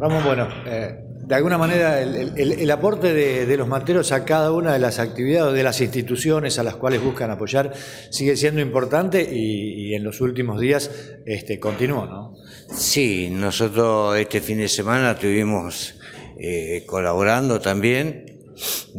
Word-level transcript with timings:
Ramón, 0.00 0.24
bueno, 0.24 0.48
eh, 0.64 0.98
de 1.26 1.34
alguna 1.34 1.58
manera 1.58 2.00
el, 2.00 2.70
aporte 2.70 3.12
de, 3.12 3.56
los 3.58 3.68
materos 3.68 4.12
a 4.12 4.24
cada 4.24 4.50
una 4.50 4.72
de 4.72 4.78
las 4.78 4.98
actividades, 4.98 5.52
de 5.52 5.62
las 5.62 5.78
instituciones 5.82 6.58
a 6.58 6.62
las 6.62 6.76
cuales 6.76 7.02
buscan 7.02 7.30
apoyar, 7.30 7.74
sigue 8.08 8.34
siendo 8.34 8.62
importante 8.62 9.22
y, 9.30 9.94
en 9.94 10.02
los 10.02 10.22
últimos 10.22 10.58
días 10.58 10.90
este, 11.26 11.60
continuó, 11.60 12.06
¿no? 12.06 12.34
Sí, 12.74 13.28
nosotros 13.30 14.16
este 14.16 14.40
fin 14.40 14.56
de 14.56 14.68
semana 14.68 15.10
estuvimos 15.10 15.96
eh, 16.38 16.84
colaborando 16.86 17.60
también. 17.60 18.40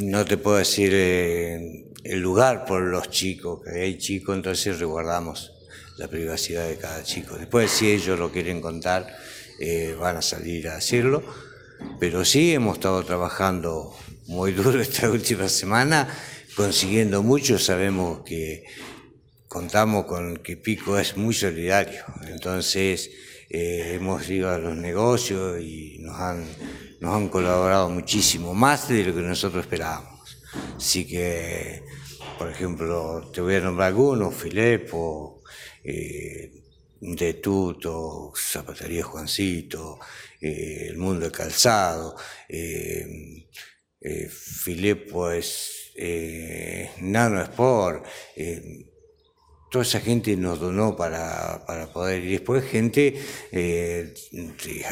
No 0.03 0.23
te 0.23 0.37
puedo 0.37 0.57
decir 0.57 0.91
eh, 0.93 1.87
el 2.03 2.19
lugar 2.19 2.65
por 2.65 2.83
los 2.83 3.09
chicos, 3.09 3.61
que 3.63 3.81
hay 3.81 3.97
chicos, 3.97 4.35
entonces 4.35 4.77
resguardamos 4.77 5.51
la 5.97 6.07
privacidad 6.07 6.67
de 6.67 6.77
cada 6.77 7.01
chico. 7.01 7.37
Después, 7.37 7.71
si 7.71 7.91
ellos 7.91 8.19
lo 8.19 8.31
quieren 8.31 8.61
contar, 8.61 9.07
eh, 9.61 9.95
van 9.97 10.17
a 10.17 10.21
salir 10.23 10.67
a 10.67 10.75
decirlo. 10.75 11.23
Pero 11.99 12.25
sí 12.25 12.53
hemos 12.53 12.77
estado 12.77 13.03
trabajando 13.03 13.95
muy 14.25 14.53
duro 14.53 14.81
esta 14.89 15.09
última 15.09 15.47
semana, 15.49 16.07
consiguiendo 16.55 17.21
mucho. 17.21 17.59
Sabemos 17.59 18.23
que 18.25 18.63
contamos 19.47 20.05
con 20.05 20.37
que 20.37 20.57
Pico 20.57 20.97
es 20.97 21.15
muy 21.15 21.35
solidario. 21.35 22.03
Entonces, 22.27 23.11
eh, 23.49 23.93
hemos 23.95 24.27
ido 24.29 24.49
a 24.49 24.57
los 24.57 24.75
negocios 24.75 25.61
y 25.61 25.97
nos 25.99 26.19
han, 26.19 26.43
nos 26.99 27.15
han 27.15 27.29
colaborado 27.29 27.89
muchísimo, 27.89 28.55
más 28.55 28.89
de 28.89 29.03
lo 29.03 29.13
que 29.13 29.21
nosotros 29.21 29.65
esperábamos. 29.65 30.37
Así 30.75 31.05
que, 31.05 31.83
por 32.39 32.49
ejemplo, 32.49 33.29
te 33.31 33.41
voy 33.41 33.55
a 33.55 33.59
nombrar 33.59 33.89
algunos, 33.89 34.33
Filepo, 34.33 35.43
eh, 35.83 36.51
de 37.01 37.33
Tuto, 37.33 38.31
Zapatería 38.35 39.03
Juancito, 39.03 39.99
eh, 40.39 40.87
El 40.89 40.97
Mundo 40.97 41.25
de 41.25 41.31
Calzado, 41.31 42.15
eh, 42.47 43.47
eh 43.99 44.29
es 45.33 45.91
eh, 45.95 46.91
Nano 47.01 47.41
Sport, 47.41 48.05
toda 49.71 49.83
esa 49.83 49.99
gente 49.99 50.35
nos 50.35 50.59
donó 50.59 50.95
para, 50.95 51.65
poder, 51.91 52.23
y 52.23 52.33
después 52.33 52.63
gente 52.65 53.19
de, 53.51 54.13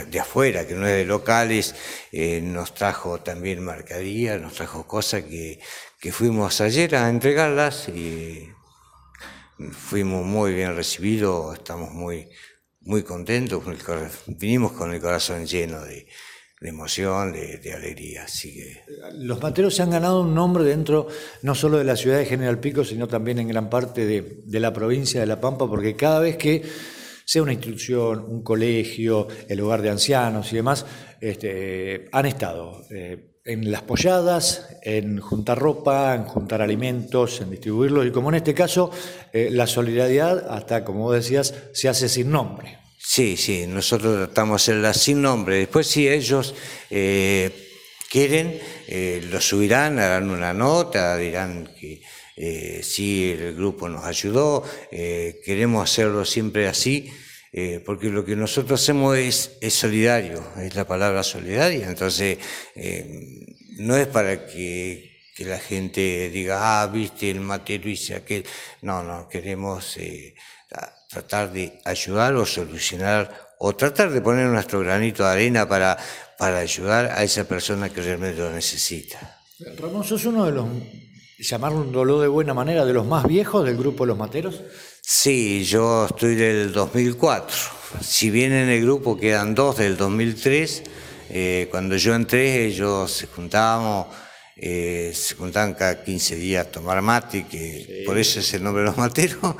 de, 0.10 0.20
afuera, 0.20 0.66
que 0.66 0.73
no 0.73 0.88
es 0.88 0.96
de 0.96 1.06
locales, 1.06 1.76
nos 2.42 2.73
trajo 2.73 3.20
también 3.22 3.64
mercadería, 3.64 4.38
nos 4.40 4.54
trajo 4.54 4.88
cosas 4.88 5.23
que, 5.23 5.60
que 6.00 6.12
fuimos 6.12 6.60
ayer 6.62 6.96
a 6.96 7.10
entregarlas 7.10 7.90
y 7.90 8.50
fuimos 9.72 10.26
muy 10.26 10.54
bien 10.54 10.76
recibidos, 10.76 11.56
estamos 11.56 11.92
muy, 11.92 12.30
muy 12.82 13.04
contentos, 13.04 13.64
vinimos 14.28 14.72
con 14.74 14.94
el 14.94 15.02
corazón 15.02 15.46
lleno 15.46 15.82
de, 15.82 16.08
emoción, 16.62 17.34
de, 17.34 17.74
alegría. 17.74 18.24
Así 18.24 18.56
que... 18.56 18.84
Los 19.14 19.42
materos 19.42 19.76
se 19.76 19.82
han 19.82 19.92
ganado 19.92 20.22
un 20.22 20.34
nombre 20.34 20.64
dentro 20.64 21.08
no 21.42 21.56
solo 21.56 21.78
de 21.78 21.84
la 21.84 21.96
ciudad 21.96 22.18
de 22.18 22.26
General 22.26 22.60
Pico, 22.60 22.84
sino 22.84 23.08
también 23.08 23.40
en 23.40 23.48
gran 23.48 23.70
parte 23.70 24.06
de, 24.06 24.60
la 24.60 24.74
provincia 24.74 25.20
de 25.20 25.28
La 25.28 25.42
Pampa, 25.42 25.68
porque 25.68 25.96
cada 25.96 26.20
vez 26.20 26.38
que 26.38 26.64
sea 27.26 27.44
una 27.44 27.54
institución, 27.54 28.26
un 28.28 28.44
colegio, 28.44 29.28
el 29.48 29.62
hogar 29.62 29.82
de 29.82 29.90
ancianos 29.90 30.52
y 30.52 30.56
demás, 30.56 30.86
este, 31.22 32.10
han 32.12 32.26
estado. 32.26 32.82
Eh, 32.90 33.29
en 33.50 33.72
las 33.72 33.81
polladas, 33.81 34.67
en 34.83 35.19
juntar 35.19 35.58
ropa, 35.58 36.14
en 36.14 36.23
juntar 36.25 36.61
alimentos, 36.61 37.42
en 37.42 37.50
distribuirlos, 37.50 38.05
y 38.05 38.11
como 38.11 38.30
en 38.30 38.36
este 38.36 38.53
caso, 38.53 38.92
eh, 39.33 39.50
la 39.52 39.66
solidaridad, 39.66 40.52
hasta 40.52 40.86
como 40.86 41.05
vos 41.05 41.16
decías, 41.16 41.55
se 41.73 41.89
hace 41.89 42.09
sin 42.09 42.30
nombre. 42.30 42.77
Sí, 43.00 43.38
sí, 43.38 43.66
nosotros 43.66 44.16
tratamos 44.17 44.64
de 44.64 44.73
hacerla 44.73 44.94
sin 44.94 45.23
nombre. 45.23 45.58
Después, 45.58 45.88
si 45.88 46.08
ellos 46.08 46.53
eh, 46.92 47.50
quieren, 48.11 48.59
eh, 48.88 49.25
lo 49.31 49.42
subirán, 49.42 49.97
harán 49.97 50.30
una 50.30 50.53
nota, 50.53 51.17
dirán 51.17 51.73
que 51.80 52.02
sí, 52.83 53.31
el 53.31 53.55
grupo 53.55 53.89
nos 53.89 54.05
ayudó, 54.05 54.64
queremos 54.89 55.83
hacerlo 55.83 56.23
siempre 56.23 56.70
así. 56.70 57.11
Porque 57.86 58.10
lo 58.10 58.23
que 58.23 58.36
nosotros 58.36 58.82
hacemos 58.82 59.17
es, 59.17 59.58
es, 59.60 59.73
solidario, 59.73 60.43
es 60.58 60.76
la 60.76 60.86
palabra 60.86 61.23
solidaria, 61.23 61.89
entonces 61.89 62.37
no 63.80 63.95
es 63.98 64.08
para 64.08 64.45
que, 64.45 65.10
la 65.39 65.58
gente 65.58 66.30
diga, 66.30 66.82
ah, 66.82 66.88
viste, 66.88 67.32
el 67.32 67.39
Mateo 67.39 67.88
hice 67.88 68.14
aquel. 68.14 68.45
No, 68.82 69.04
no, 69.04 69.30
queremos 69.30 69.95
eh, 69.95 70.36
tratar 71.09 71.52
de 71.54 71.80
ayudar 71.86 72.36
o 72.36 72.45
solucionar 72.45 73.49
o 73.59 73.73
tratar 73.76 74.11
de 74.11 74.21
poner 74.21 74.48
nuestro 74.48 74.80
granito 74.82 75.23
de 75.23 75.30
arena 75.30 75.67
para, 75.67 75.98
para 76.38 76.59
ayudar 76.59 77.11
a 77.11 77.23
esa 77.23 77.45
persona 77.45 77.89
que 77.89 78.02
realmente 78.02 78.39
lo 78.39 78.52
necesita. 78.52 79.39
Ramón, 79.77 80.04
¿sos 80.04 80.26
uno 80.26 80.45
de 80.45 80.52
los, 80.52 80.67
llamarlo 81.38 82.21
de 82.21 82.27
buena 82.27 82.54
manera, 82.54 82.86
de 82.86 82.93
los 82.93 83.05
más 83.05 83.26
viejos 83.26 83.65
del 83.65 83.77
grupo 83.77 84.05
Los 84.05 84.17
Materos? 84.17 84.61
Sí, 85.11 85.65
yo 85.65 86.05
estoy 86.05 86.36
del 86.36 86.71
2004. 86.71 87.58
Si 87.99 88.30
bien 88.30 88.53
en 88.53 88.70
el 88.70 88.83
grupo 88.83 89.17
quedan 89.17 89.55
dos 89.55 89.77
del 89.77 89.97
2003, 89.97 90.83
eh, 91.31 91.67
cuando 91.71 91.97
yo 91.97 92.14
entré, 92.14 92.67
ellos 92.67 93.11
se 93.11 93.25
juntábamos, 93.25 94.15
eh, 94.55 95.11
se 95.15 95.33
juntaban 95.33 95.73
cada 95.73 96.03
15 96.03 96.36
días 96.36 96.67
a 96.67 96.71
tomar 96.71 97.02
mate, 97.02 97.47
que 97.47 98.03
por 98.05 98.20
eso 98.20 98.39
es 98.39 98.53
el 98.53 98.61
nombre 98.61 98.83
de 98.83 98.89
los 98.89 98.97
materos. 98.97 99.55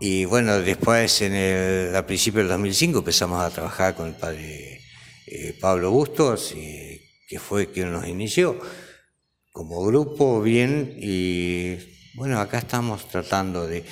Y 0.00 0.24
bueno, 0.24 0.58
después, 0.58 1.22
en 1.22 1.34
el, 1.34 1.94
a 1.94 2.04
principios 2.04 2.42
del 2.42 2.48
2005, 2.48 2.98
empezamos 2.98 3.40
a 3.40 3.50
trabajar 3.50 3.94
con 3.94 4.08
el 4.08 4.16
padre 4.16 4.80
eh, 5.28 5.56
Pablo 5.60 5.92
Bustos, 5.92 6.56
que 7.28 7.38
fue 7.38 7.70
quien 7.70 7.92
nos 7.92 8.08
inició 8.08 8.58
como 9.52 9.84
grupo, 9.84 10.42
bien, 10.42 10.96
y 11.00 11.91
bueno, 12.14 12.40
acá 12.40 12.58
estamos 12.58 13.08
tratando 13.08 13.66
de, 13.66 13.84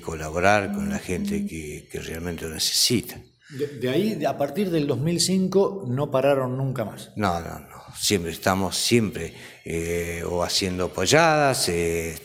colaborar 0.00 0.72
con 0.72 0.88
la 0.90 0.98
gente 0.98 1.46
que, 1.46 1.88
que 1.90 2.00
realmente 2.00 2.44
lo 2.44 2.54
necesita. 2.54 3.20
De, 3.48 3.88
ahí, 3.88 4.24
a 4.24 4.36
partir 4.36 4.70
del 4.70 4.88
2005, 4.88 5.84
no 5.86 6.10
pararon 6.10 6.56
nunca 6.56 6.84
más. 6.84 7.12
No, 7.14 7.38
no, 7.40 7.60
no. 7.60 7.76
Siempre 7.96 8.32
estamos, 8.32 8.76
siempre, 8.76 9.32
eh, 9.64 10.24
o 10.28 10.42
haciendo 10.42 10.92
polladas, 10.92 11.68
eh, 11.68 12.18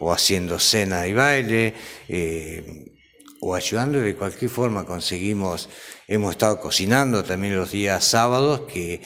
o 0.00 0.12
haciendo 0.12 0.58
cena 0.58 1.06
y 1.06 1.12
baile, 1.12 1.74
eh, 2.08 2.92
o 3.40 3.54
ayudando 3.54 4.00
de 4.00 4.16
cualquier 4.16 4.50
forma. 4.50 4.84
Conseguimos, 4.84 5.68
hemos 6.08 6.32
estado 6.32 6.60
cocinando 6.60 7.22
también 7.22 7.56
los 7.56 7.70
días 7.70 8.04
sábados, 8.04 8.62
que, 8.62 9.00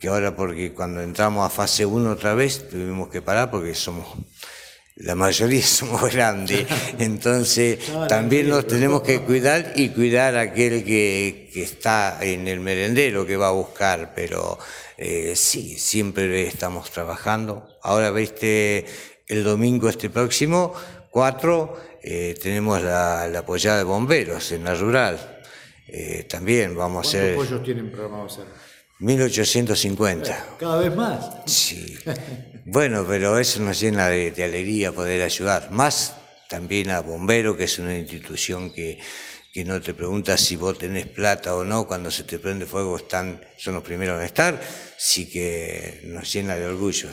que 0.00 0.08
ahora, 0.08 0.34
porque 0.34 0.74
cuando 0.74 1.00
entramos 1.00 1.46
a 1.46 1.50
fase 1.50 1.86
1 1.86 2.10
otra 2.10 2.34
vez, 2.34 2.68
tuvimos 2.68 3.08
que 3.08 3.22
parar 3.22 3.52
porque 3.52 3.76
somos 3.76 4.06
la 4.96 5.14
mayoría 5.14 5.62
somos 5.62 6.12
grandes, 6.12 6.66
entonces 6.98 7.78
también 8.08 8.48
nos 8.48 8.66
tenemos 8.66 9.02
que 9.02 9.20
cuidar 9.20 9.72
y 9.76 9.88
cuidar 9.90 10.36
a 10.36 10.42
aquel 10.42 10.84
que, 10.84 11.50
está 11.54 12.18
en 12.22 12.48
el 12.48 12.60
merendero 12.60 13.26
que 13.26 13.36
va 13.36 13.48
a 13.48 13.52
buscar, 13.52 14.12
pero 14.14 14.58
eh, 14.96 15.34
sí, 15.36 15.78
siempre 15.78 16.46
estamos 16.46 16.90
trabajando. 16.90 17.68
Ahora, 17.82 18.10
viste, 18.10 18.86
el 19.26 19.44
domingo 19.44 19.88
este 19.88 20.08
próximo, 20.08 20.74
4, 21.10 21.76
eh, 22.02 22.34
tenemos 22.42 22.82
la, 22.82 23.28
la, 23.28 23.40
apoyada 23.40 23.78
de 23.78 23.84
bomberos 23.84 24.50
en 24.52 24.64
la 24.64 24.74
rural. 24.74 25.42
Eh, 25.88 26.24
también 26.24 26.74
vamos 26.74 27.06
a 27.06 27.08
hacer... 27.08 27.34
¿Cuántos 27.34 27.46
apoyos 27.48 27.64
tienen 27.64 27.92
programado 27.92 28.24
hacer? 28.26 28.71
1850. 29.02 30.56
Cada 30.60 30.78
vez 30.78 30.94
más. 30.94 31.30
Sí. 31.46 31.98
Bueno, 32.64 33.04
pero 33.06 33.36
eso 33.38 33.60
nos 33.60 33.80
llena 33.80 34.08
de, 34.08 34.32
alegría 34.44 34.92
poder 34.92 35.22
ayudar. 35.22 35.72
Más 35.72 36.14
también 36.48 36.90
a 36.90 37.00
Bombero, 37.00 37.56
que 37.56 37.64
es 37.64 37.80
una 37.80 37.98
institución 37.98 38.72
que, 38.72 39.00
que 39.52 39.64
no 39.64 39.80
te 39.80 39.92
pregunta 39.92 40.38
si 40.38 40.54
vos 40.54 40.78
tenés 40.78 41.08
plata 41.08 41.56
o 41.56 41.64
no, 41.64 41.88
cuando 41.88 42.12
se 42.12 42.22
te 42.22 42.38
prende 42.38 42.64
fuego 42.64 42.96
están, 42.96 43.44
son 43.56 43.74
los 43.74 43.82
primeros 43.82 44.20
en 44.20 44.26
estar, 44.26 44.62
sí 44.96 45.28
que 45.28 46.02
nos 46.04 46.32
llena 46.32 46.54
de 46.54 46.66
orgullo 46.66 47.10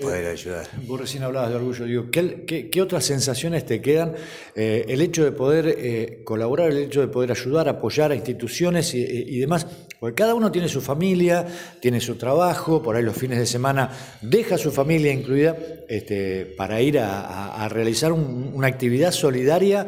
poder 0.00 0.26
ayudar. 0.26 0.68
Vos 0.86 1.00
recién 1.00 1.22
hablabas 1.22 1.50
de 1.50 1.56
orgullo, 1.56 1.84
digo, 1.84 2.10
¿qué, 2.10 2.68
qué, 2.70 2.82
otras 2.82 3.04
sensaciones 3.04 3.66
te 3.66 3.80
quedan? 3.80 4.14
Eh, 4.54 4.86
el 4.88 5.00
hecho 5.00 5.24
de 5.24 5.32
poder 5.32 5.66
eh, 5.68 6.22
colaborar, 6.24 6.70
el 6.70 6.78
hecho 6.78 7.00
de 7.00 7.08
poder 7.08 7.30
ayudar, 7.32 7.68
apoyar 7.68 8.12
a 8.12 8.14
instituciones 8.14 8.94
y, 8.94 9.38
demás, 9.38 9.66
porque 10.00 10.14
cada 10.14 10.34
uno 10.34 10.50
tiene 10.50 10.68
su 10.68 10.80
familia, 10.80 11.46
tiene 11.80 12.00
su 12.00 12.16
trabajo, 12.16 12.82
por 12.82 12.96
ahí 12.96 13.02
los 13.02 13.16
fines 13.16 13.38
de 13.38 13.46
semana 13.46 13.90
deja 14.22 14.58
su 14.58 14.70
familia 14.70 15.12
incluida 15.12 15.56
este, 15.88 16.46
para 16.56 16.80
ir 16.80 16.98
a, 16.98 17.68
realizar 17.68 18.12
una 18.12 18.66
actividad 18.66 19.12
solidaria 19.12 19.86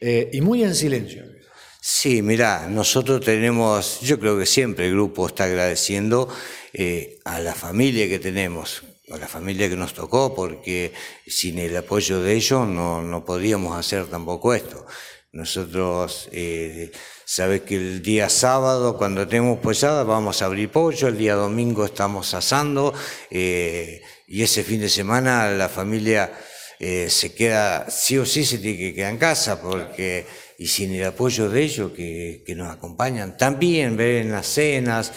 eh, 0.00 0.30
y 0.32 0.40
muy 0.40 0.62
en 0.62 0.74
silencio. 0.74 1.24
Sí, 1.80 2.22
mira, 2.22 2.68
nosotros 2.68 3.20
tenemos, 3.20 4.00
yo 4.00 4.18
creo 4.18 4.38
que 4.38 4.46
siempre 4.46 4.86
el 4.86 4.92
grupo 4.92 5.26
está 5.26 5.44
agradeciendo 5.44 6.28
a 7.24 7.40
la 7.40 7.54
familia 7.54 8.08
que 8.08 8.18
tenemos, 8.18 8.82
a 9.10 9.16
la 9.16 9.28
familia 9.28 9.68
que 9.68 9.76
nos 9.76 9.94
tocó, 9.94 10.34
porque 10.34 10.92
sin 11.26 11.58
el 11.58 11.76
apoyo 11.76 12.20
de 12.20 12.34
ellos 12.34 12.66
no, 12.66 13.02
no 13.02 13.24
podíamos 13.24 13.76
hacer 13.76 14.06
tampoco 14.06 14.54
esto. 14.54 14.86
Nosotros, 15.32 16.28
eh, 16.32 16.90
sabes 17.24 17.60
que 17.62 17.76
el 17.76 18.02
día 18.02 18.30
sábado, 18.30 18.96
cuando 18.96 19.28
tenemos 19.28 19.58
posada, 19.58 20.02
vamos 20.02 20.40
a 20.40 20.46
abrir 20.46 20.70
pollo, 20.70 21.08
el 21.08 21.18
día 21.18 21.34
domingo 21.34 21.84
estamos 21.84 22.32
asando, 22.32 22.94
eh, 23.30 24.00
y 24.26 24.42
ese 24.42 24.64
fin 24.64 24.80
de 24.80 24.88
semana 24.88 25.50
la 25.50 25.68
familia 25.68 26.32
eh, 26.80 27.08
se 27.10 27.34
queda, 27.34 27.90
sí 27.90 28.16
o 28.16 28.24
sí 28.24 28.42
se 28.42 28.58
tiene 28.58 28.78
que 28.78 28.94
quedar 28.94 29.12
en 29.12 29.18
casa, 29.18 29.60
porque, 29.60 30.26
y 30.58 30.66
sin 30.66 30.94
el 30.94 31.04
apoyo 31.04 31.50
de 31.50 31.62
ellos 31.62 31.92
que, 31.92 32.42
que 32.46 32.54
nos 32.54 32.74
acompañan, 32.74 33.36
también 33.36 33.98
ven 33.98 34.32
las 34.32 34.46
cenas, 34.46 35.12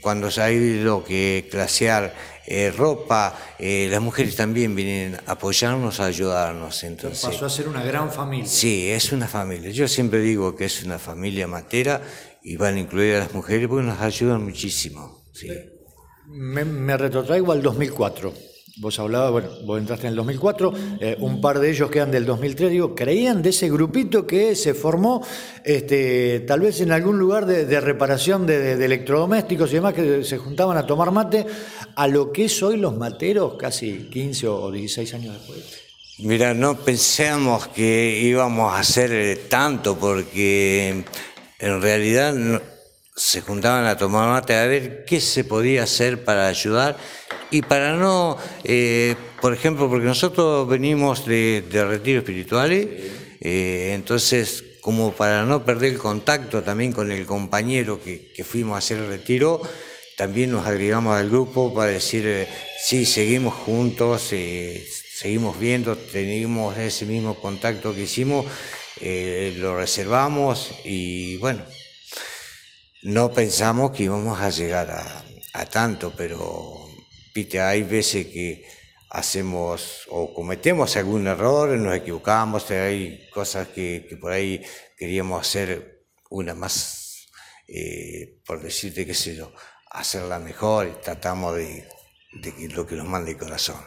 cuando 0.00 0.30
se 0.30 0.40
ha 0.40 0.50
ido 0.50 1.04
que 1.04 1.46
clasear 1.50 2.37
eh, 2.50 2.70
ropa, 2.70 3.36
eh, 3.58 3.88
las 3.90 4.00
mujeres 4.00 4.34
también 4.34 4.74
vienen 4.74 5.16
a 5.26 5.32
apoyarnos, 5.32 6.00
a 6.00 6.06
ayudarnos. 6.06 6.82
Entonces, 6.82 7.20
Pasó 7.22 7.44
a 7.44 7.50
ser 7.50 7.68
una 7.68 7.84
gran 7.84 8.10
familia. 8.10 8.46
Sí, 8.46 8.88
es 8.90 9.12
una 9.12 9.28
familia. 9.28 9.70
Yo 9.70 9.86
siempre 9.86 10.20
digo 10.20 10.56
que 10.56 10.64
es 10.64 10.82
una 10.82 10.98
familia 10.98 11.46
matera 11.46 12.00
y 12.42 12.56
van 12.56 12.76
a 12.76 12.80
incluir 12.80 13.16
a 13.16 13.18
las 13.18 13.34
mujeres 13.34 13.68
porque 13.68 13.84
nos 13.84 14.00
ayudan 14.00 14.44
muchísimo. 14.44 15.24
Sí. 15.34 15.50
Me, 16.26 16.64
me 16.64 16.96
retrotraigo 16.96 17.52
al 17.52 17.60
2004. 17.60 18.32
Vos 18.80 18.96
hablabas, 19.00 19.32
bueno, 19.32 19.48
vos 19.64 19.78
entraste 19.80 20.06
en 20.06 20.10
el 20.12 20.16
2004, 20.16 20.72
eh, 21.00 21.16
un 21.18 21.40
par 21.40 21.58
de 21.58 21.68
ellos 21.70 21.90
quedan 21.90 22.12
del 22.12 22.24
2003, 22.24 22.70
digo, 22.70 22.94
¿creían 22.94 23.42
de 23.42 23.50
ese 23.50 23.68
grupito 23.68 24.24
que 24.24 24.54
se 24.54 24.72
formó 24.72 25.20
este, 25.64 26.40
tal 26.46 26.60
vez 26.60 26.80
en 26.80 26.92
algún 26.92 27.18
lugar 27.18 27.44
de, 27.44 27.80
reparación 27.80 28.46
de, 28.46 28.76
de- 28.76 28.84
electrodomésticos 28.84 29.70
y 29.72 29.74
demás 29.74 29.94
que 29.94 30.22
se 30.22 30.38
juntaban 30.38 30.76
a 30.76 30.86
tomar 30.86 31.10
mate, 31.10 31.44
a 31.96 32.06
lo 32.06 32.30
que 32.30 32.44
es 32.44 32.62
hoy 32.62 32.76
los 32.76 32.96
materos, 32.96 33.54
casi 33.58 34.08
15 34.12 34.46
o 34.46 34.70
16 34.70 35.14
años 35.14 35.34
después? 35.34 35.58
Mira, 36.20 36.54
no 36.54 36.76
pensamos 36.76 37.66
que 37.68 38.20
íbamos 38.22 38.72
a 38.72 38.78
hacer 38.78 39.12
eh, 39.12 39.36
tanto 39.48 39.96
porque 39.98 41.04
en 41.58 41.82
realidad 41.82 42.34
se 43.16 43.40
juntaban 43.40 43.86
a 43.86 43.96
tomar 43.96 44.28
mate 44.28 44.54
a 44.54 44.66
ver 44.66 45.04
qué 45.04 45.20
se 45.20 45.42
podía 45.42 45.82
hacer 45.82 46.22
para 46.24 46.46
ayudar 46.46 46.96
y 47.50 47.62
para 47.62 47.96
no, 47.96 48.36
eh, 48.64 49.16
por 49.40 49.54
ejemplo, 49.54 49.88
porque 49.88 50.06
nosotros 50.06 50.68
venimos 50.68 51.24
de, 51.24 51.62
de 51.70 51.84
retiros 51.84 52.22
espirituales, 52.22 52.86
eh, 53.40 53.92
entonces 53.94 54.64
como 54.80 55.12
para 55.12 55.44
no 55.44 55.64
perder 55.64 55.92
el 55.92 55.98
contacto 55.98 56.62
también 56.62 56.92
con 56.92 57.12
el 57.12 57.26
compañero 57.26 58.00
que, 58.02 58.44
fuimos 58.44 58.74
a 58.74 58.78
hacer 58.78 58.98
el 58.98 59.08
retiro, 59.08 59.60
también 60.16 60.50
nos 60.50 60.66
agregamos 60.66 61.16
al 61.16 61.28
grupo 61.28 61.72
para 61.72 61.92
decir, 61.92 62.26
eh, 62.26 62.48
sí, 62.82 63.04
seguimos 63.04 63.54
juntos, 63.54 64.32
eh, 64.32 64.84
seguimos 65.14 65.58
viendo, 65.58 65.96
tenemos 65.96 66.76
ese 66.78 67.06
mismo 67.06 67.38
contacto 67.40 67.94
que 67.94 68.02
hicimos, 68.02 68.46
lo 69.00 69.76
reservamos 69.76 70.72
y 70.84 71.36
bueno, 71.36 71.62
no 73.02 73.32
pensamos 73.32 73.92
que 73.92 74.04
íbamos 74.04 74.40
a 74.40 74.50
llegar 74.50 74.90
a 75.52 75.64
tanto, 75.66 76.12
pero 76.16 76.87
viste, 77.38 77.60
hay 77.60 77.84
veces 77.84 78.26
que 78.26 78.64
hacemos 79.10 80.06
o 80.10 80.34
cometemos 80.34 80.96
algún 80.96 81.26
error, 81.26 81.68
nos 81.78 81.94
equivocamos, 81.96 82.70
hay 82.70 83.28
cosas 83.32 83.68
que, 83.68 84.06
que 84.08 84.16
por 84.16 84.32
ahí 84.32 84.60
queríamos 84.96 85.40
hacer 85.40 86.02
una 86.30 86.54
más, 86.54 87.28
eh, 87.68 88.40
por 88.44 88.60
decirte 88.60 89.06
qué 89.06 89.14
sé 89.14 89.36
yo, 89.36 89.52
hacerla 89.90 90.38
mejor 90.40 90.88
y 90.88 91.02
tratamos 91.02 91.56
de, 91.56 91.86
de 92.42 92.68
lo 92.70 92.84
que 92.86 92.96
nos 92.96 93.06
mande 93.06 93.30
el 93.30 93.38
corazón. 93.38 93.80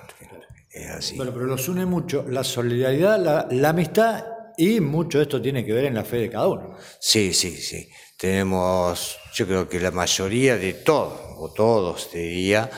Es 0.72 0.90
así. 0.90 1.18
Bueno, 1.18 1.34
pero 1.34 1.46
los 1.46 1.68
une 1.68 1.86
mucho 1.86 2.26
la 2.30 2.46
solidaridad, 2.46 3.20
la, 3.20 3.48
la 3.52 3.70
amistad 3.70 4.24
y 4.58 4.80
mucho 4.80 5.18
de 5.18 5.26
esto 5.26 5.42
tiene 5.42 5.66
que 5.66 5.74
ver 5.74 5.86
en 5.86 5.96
la 5.96 6.06
fe 6.06 6.18
de 6.18 6.30
cada 6.30 6.48
uno. 6.48 6.78
Sí, 7.00 7.34
sí, 7.34 7.58
sí. 7.58 7.90
Tenemos, 8.18 9.18
yo 9.34 9.46
creo 9.46 9.68
que 9.68 9.80
la 9.80 9.92
mayoría 9.92 10.56
de 10.56 10.74
todos, 10.74 11.20
o 11.38 11.52
todos, 11.52 12.12
te 12.12 12.20
diría, 12.20 12.70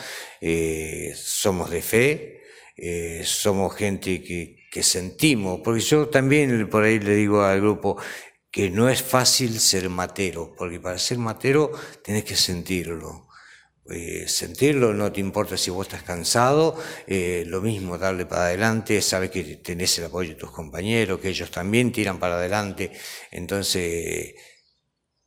eh, 0.45 1.13
somos 1.15 1.71
de 1.71 1.81
fe, 1.81 2.41
eh, 2.75 3.21
somos 3.23 3.73
gente 3.75 4.21
que, 4.21 4.57
que 4.69 4.83
sentimos, 4.83 5.61
porque 5.63 5.79
yo 5.79 6.09
también 6.09 6.67
por 6.69 6.83
ahí 6.83 6.99
le 6.99 7.15
digo 7.15 7.43
al 7.43 7.61
grupo 7.61 7.97
que 8.51 8.69
no 8.69 8.89
es 8.89 9.01
fácil 9.01 9.57
ser 9.59 9.89
matero, 9.89 10.53
porque 10.57 10.81
para 10.81 10.97
ser 10.97 11.17
matero 11.17 11.71
tenés 12.03 12.25
que 12.25 12.35
sentirlo. 12.35 13.27
Eh, 13.89 14.27
sentirlo, 14.27 14.93
no 14.93 15.11
te 15.11 15.21
importa 15.21 15.57
si 15.57 15.69
vos 15.69 15.87
estás 15.87 16.03
cansado, 16.03 16.77
eh, 17.07 17.43
lo 17.47 17.61
mismo, 17.61 17.97
darle 17.97 18.25
para 18.25 18.45
adelante, 18.45 19.01
sabes 19.01 19.29
que 19.29 19.43
tenés 19.57 19.97
el 19.99 20.05
apoyo 20.05 20.29
de 20.31 20.35
tus 20.35 20.51
compañeros, 20.51 21.19
que 21.19 21.29
ellos 21.29 21.51
también 21.51 21.91
tiran 21.91 22.19
para 22.19 22.35
adelante, 22.35 22.91
entonces, 23.31 24.35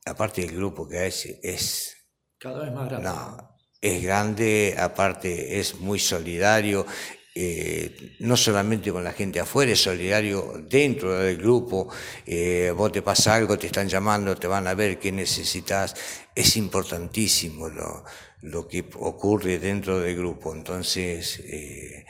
aparte 0.04 0.42
del 0.42 0.56
grupo 0.56 0.88
que 0.88 1.06
es, 1.06 1.26
es, 1.42 1.96
Cada 2.38 2.64
vez 2.64 2.72
más 2.72 2.88
grande. 2.88 3.08
no, 3.08 3.55
es 3.86 4.02
grande, 4.02 4.74
aparte 4.78 5.58
es 5.60 5.76
muy 5.80 5.98
solidario, 5.98 6.86
eh, 7.34 8.16
no 8.20 8.36
solamente 8.36 8.90
con 8.90 9.04
la 9.04 9.12
gente 9.12 9.38
afuera, 9.38 9.72
es 9.72 9.82
solidario 9.82 10.54
dentro 10.68 11.18
del 11.18 11.36
grupo, 11.36 11.88
eh, 12.26 12.72
vos 12.74 12.90
te 12.90 13.02
pasa 13.02 13.34
algo, 13.34 13.58
te 13.58 13.66
están 13.66 13.88
llamando, 13.88 14.34
te 14.36 14.46
van 14.46 14.66
a 14.66 14.74
ver 14.74 14.98
qué 14.98 15.12
necesitas, 15.12 15.94
es 16.34 16.56
importantísimo 16.56 17.68
lo, 17.68 18.04
lo 18.42 18.66
que 18.66 18.84
ocurre 18.94 19.58
dentro 19.58 20.00
del 20.00 20.16
grupo, 20.16 20.54
entonces 20.54 21.40
eh, 21.44 22.06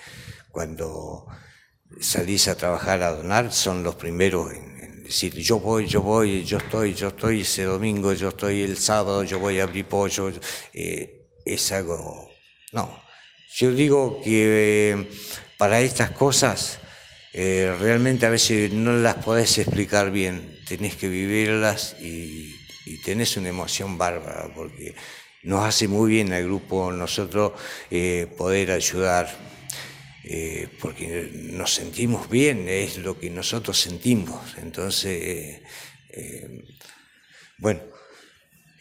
cuando 0.50 1.26
salís 2.00 2.48
a 2.48 2.56
trabajar 2.56 3.02
a 3.02 3.10
donar, 3.10 3.52
son 3.52 3.82
los 3.82 3.96
primeros 3.96 4.52
en, 4.52 4.76
decir, 5.02 5.34
yo 5.34 5.60
voy, 5.60 5.86
yo 5.86 6.02
voy, 6.02 6.44
yo 6.44 6.58
estoy, 6.58 6.94
yo 6.94 7.08
estoy 7.08 7.40
ese 7.42 7.64
domingo, 7.64 8.12
yo 8.12 8.28
estoy 8.28 8.62
el 8.62 8.76
sábado, 8.76 9.22
yo 9.24 9.38
voy 9.38 9.60
a 9.60 9.64
abrir 9.64 9.86
pollo, 9.86 10.32
eh, 10.72 11.25
es 11.46 11.72
algo, 11.72 12.30
no. 12.72 13.02
Yo 13.54 13.72
digo 13.72 14.20
que 14.22 14.90
eh, 14.90 15.08
para 15.56 15.80
estas 15.80 16.10
cosas 16.10 16.80
eh, 17.32 17.74
realmente 17.80 18.26
a 18.26 18.30
veces 18.30 18.72
no 18.72 18.92
las 18.92 19.14
podés 19.14 19.56
explicar 19.58 20.10
bien, 20.10 20.58
tenés 20.68 20.96
que 20.96 21.08
vivirlas 21.08 21.96
y, 22.00 22.54
tenés 23.04 23.36
una 23.36 23.48
emoción 23.48 23.98
bárbara, 23.98 24.50
porque 24.54 24.94
nos 25.44 25.64
hace 25.64 25.86
muy 25.86 26.10
bien 26.10 26.32
al 26.32 26.44
grupo 26.44 26.90
nosotros 26.90 27.52
eh, 27.90 28.26
poder 28.36 28.72
ayudar 28.72 29.46
porque 30.80 31.30
nos 31.52 31.72
sentimos 31.72 32.28
bien, 32.28 32.68
es 32.68 32.98
lo 32.98 33.16
que 33.16 33.30
nosotros 33.30 33.78
sentimos. 33.78 34.56
Entonces, 34.56 35.60
bueno, 37.58 37.80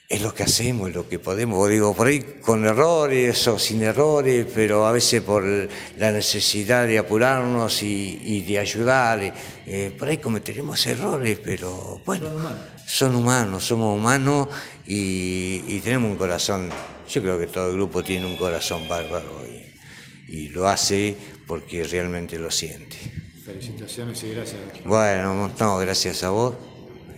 es 0.07 0.21
lo 0.21 0.33
que 0.33 0.43
hacemos, 0.43 0.89
es 0.89 0.95
lo 0.95 1.09
que 1.09 1.17
podemos. 1.19 1.67
Digo, 1.69 1.95
por 1.95 2.07
ahí 2.07 2.19
con 2.41 2.63
errores 2.65 3.47
o 3.47 3.57
sin 3.57 3.81
errores, 3.81 4.45
pero 4.53 4.85
a 4.85 4.91
veces 4.91 5.21
por 5.21 5.43
la 5.43 6.12
necesidad 6.12 6.85
de 6.85 7.00
apurarnos 7.00 7.81
y, 7.81 8.19
y 8.24 8.41
de 8.41 8.59
ayudar, 8.59 9.33
eh, 9.65 9.95
por 9.97 10.07
ahí 10.07 10.17
cometeremos 10.17 10.85
errores, 10.85 11.39
pero 11.43 12.01
bueno, 12.05 12.27
Son 12.27 12.35
humanos. 12.35 12.59
son 12.85 13.15
humanos, 13.15 13.65
somos 13.65 13.97
humanos 13.97 14.47
y, 14.85 15.63
y 15.67 15.79
tenemos 15.83 16.12
un 16.12 16.17
corazón. 16.17 16.69
Yo 17.09 17.21
creo 17.21 17.39
que 17.39 17.47
todo 17.47 17.69
el 17.69 17.74
grupo 17.74 18.03
tiene 18.03 18.25
un 18.25 18.38
corazón 18.38 18.88
bárbaro 18.88 19.41
y, 19.47 20.35
y 20.35 20.50
lo 20.50 20.67
hace 20.67 21.15
porque 21.47 21.83
realmente 21.83 22.38
lo 22.38 22.51
siente. 22.51 22.97
Felicitaciones 23.43 24.24
y 24.24 24.31
gracias. 24.33 24.59
Bueno, 24.85 25.51
no, 25.59 25.77
gracias 25.77 26.24
a 26.24 26.29
vos 26.29 26.55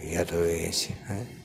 y 0.09 0.15
a 0.15 0.25
tu 0.25 0.35
audiencia. 0.35 0.95
¿eh? 1.09 1.36